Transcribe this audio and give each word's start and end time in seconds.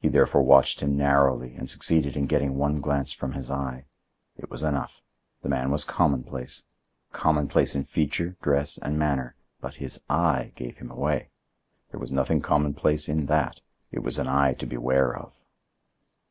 He 0.00 0.08
therefore 0.08 0.42
watched 0.42 0.80
him 0.80 0.96
narrowly 0.96 1.54
and 1.54 1.68
succeeded 1.68 2.16
in 2.16 2.24
getting 2.24 2.54
one 2.56 2.80
glance 2.80 3.12
from 3.12 3.32
his 3.32 3.50
eye. 3.50 3.84
It 4.38 4.48
was 4.50 4.62
enough. 4.62 5.02
The 5.42 5.50
man 5.50 5.70
was 5.70 5.84
commonplace,—commonplace 5.84 7.74
in 7.74 7.84
feature, 7.84 8.38
dress 8.40 8.78
and 8.78 8.98
manner, 8.98 9.36
but 9.60 9.74
his 9.74 10.00
eye 10.08 10.54
gave 10.56 10.78
him 10.78 10.90
away. 10.90 11.28
There 11.90 12.00
was 12.00 12.10
nothing 12.10 12.40
commonplace 12.40 13.06
in 13.06 13.26
that. 13.26 13.60
It 13.90 13.98
was 13.98 14.16
an 14.18 14.28
eye 14.28 14.54
to 14.54 14.64
beware 14.66 15.14
of. 15.14 15.36